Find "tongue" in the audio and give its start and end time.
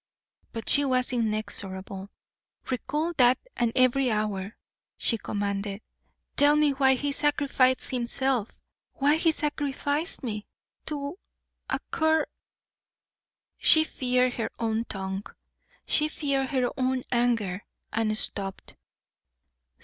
14.85-15.23